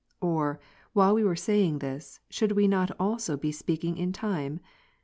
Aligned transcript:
Or, 0.19 0.59
while 0.93 1.13
we 1.13 1.23
were 1.23 1.35
saying 1.35 1.77
this, 1.77 2.19
should 2.31 2.53
we 2.53 2.67
not 2.67 2.89
also 2.99 3.37
be 3.37 3.51
speaking 3.51 3.97
in 3.99 4.11
time? 4.11 4.59